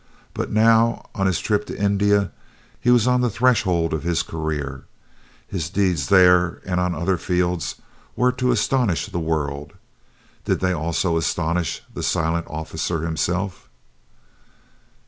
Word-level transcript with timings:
But 0.33 0.49
now 0.51 1.09
on 1.13 1.27
his 1.27 1.39
trip 1.39 1.67
to 1.67 1.79
India 1.79 2.31
he 2.79 2.89
was 2.89 3.05
on 3.05 3.21
the 3.21 3.29
threshold 3.29 3.93
of 3.93 4.01
his 4.01 4.23
career. 4.23 4.85
His 5.47 5.69
deeds 5.69 6.09
there 6.09 6.59
and 6.65 6.79
on 6.79 6.95
other 6.95 7.17
fields 7.17 7.75
were 8.15 8.31
to 8.31 8.51
astonish 8.51 9.05
the 9.05 9.19
world. 9.19 9.73
Did 10.45 10.59
they 10.59 10.73
also 10.73 11.17
astonish 11.17 11.83
the 11.93 12.01
silent 12.01 12.47
officer 12.49 13.01
himself? 13.01 13.69